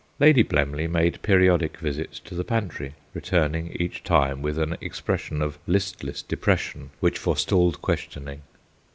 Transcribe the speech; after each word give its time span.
Lady 0.19 0.41
Blemley 0.43 0.87
made 0.87 1.21
periodic 1.21 1.77
visits 1.77 2.19
to 2.19 2.33
the 2.33 2.43
pantry, 2.43 2.95
returning 3.13 3.71
each 3.79 4.03
time 4.03 4.41
with 4.41 4.57
an 4.57 4.75
expression 4.81 5.43
of 5.43 5.59
listless 5.67 6.23
depression 6.23 6.89
which 7.01 7.19
forestalled 7.19 7.83
questioning. 7.83 8.41